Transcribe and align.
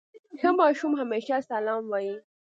ښه 0.39 0.49
ماشوم 0.59 0.91
همېشه 1.01 1.35
سلام 1.49 1.81
وايي. 1.91 2.15